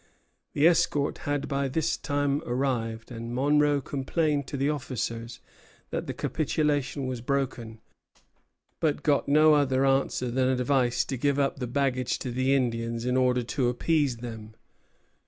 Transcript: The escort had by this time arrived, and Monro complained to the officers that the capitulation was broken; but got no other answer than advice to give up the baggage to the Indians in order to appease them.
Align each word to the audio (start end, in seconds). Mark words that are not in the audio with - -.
The 0.53 0.65
escort 0.65 1.19
had 1.29 1.47
by 1.47 1.67
this 1.67 1.95
time 1.95 2.41
arrived, 2.47 3.11
and 3.11 3.35
Monro 3.35 3.81
complained 3.81 4.47
to 4.47 4.57
the 4.57 4.67
officers 4.67 5.39
that 5.91 6.07
the 6.07 6.13
capitulation 6.15 7.05
was 7.05 7.21
broken; 7.21 7.79
but 8.79 9.03
got 9.03 9.27
no 9.27 9.53
other 9.53 9.85
answer 9.85 10.31
than 10.31 10.47
advice 10.47 11.05
to 11.05 11.17
give 11.17 11.37
up 11.37 11.59
the 11.59 11.67
baggage 11.67 12.17
to 12.17 12.31
the 12.31 12.55
Indians 12.55 13.05
in 13.05 13.15
order 13.15 13.43
to 13.43 13.69
appease 13.69 14.17
them. 14.17 14.55